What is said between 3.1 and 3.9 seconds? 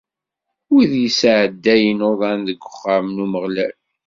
n Umeɣlal!